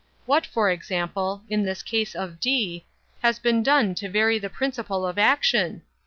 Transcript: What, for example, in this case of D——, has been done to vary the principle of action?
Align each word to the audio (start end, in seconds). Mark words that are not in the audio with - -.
What, 0.25 0.47
for 0.47 0.67
example, 0.71 1.43
in 1.47 1.61
this 1.61 1.83
case 1.83 2.15
of 2.15 2.39
D——, 2.39 2.85
has 3.21 3.37
been 3.37 3.61
done 3.61 3.93
to 3.93 4.09
vary 4.09 4.39
the 4.39 4.49
principle 4.49 5.05
of 5.05 5.19
action? 5.19 5.83